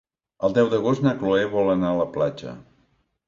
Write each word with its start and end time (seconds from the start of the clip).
El 0.47 0.53
deu 0.57 0.69
d'agost 0.71 1.03
na 1.07 1.13
Cloè 1.19 1.43
vol 1.53 1.69
anar 1.73 1.91
a 1.91 1.99
la 1.99 2.09
platja. 2.17 2.57